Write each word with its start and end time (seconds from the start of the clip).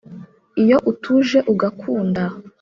Iyo 0.61 0.77
utuje 0.91 1.39
ugakunda 1.51 2.23